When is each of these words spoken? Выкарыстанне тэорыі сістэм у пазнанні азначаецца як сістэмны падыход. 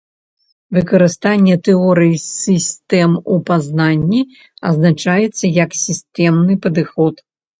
Выкарыстанне 0.77 1.55
тэорыі 1.67 2.15
сістэм 2.23 3.11
у 3.35 3.37
пазнанні 3.51 4.21
азначаецца 4.71 5.45
як 5.63 5.77
сістэмны 5.85 6.53
падыход. 6.67 7.15